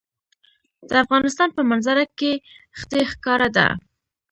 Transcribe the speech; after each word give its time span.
د 0.89 0.91
افغانستان 1.03 1.49
په 1.55 1.61
منظره 1.69 2.05
کې 2.19 2.31
ښتې 2.79 3.01
ښکاره 3.11 3.47
ده. 3.57 3.67